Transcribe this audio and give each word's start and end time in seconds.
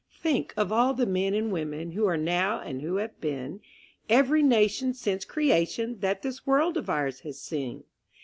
Think 0.19 0.55
of 0.57 0.71
all 0.71 0.95
the 0.95 1.05
men 1.05 1.35
and 1.35 1.51
women 1.51 1.91
Who 1.91 2.07
are 2.07 2.17
now 2.17 2.59
and 2.59 2.81
who 2.81 2.95
have 2.95 3.21
been; 3.21 3.61
Every 4.09 4.41
nation 4.41 4.95
since 4.95 5.25
creation 5.25 5.99
That 5.99 6.23
this 6.23 6.43
world 6.43 6.75
of 6.75 6.89
ours 6.89 7.19
has 7.19 7.39
seen. 7.39 7.83